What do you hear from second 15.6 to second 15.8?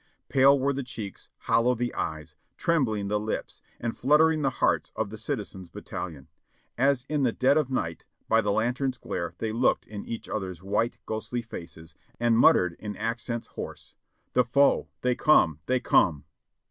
they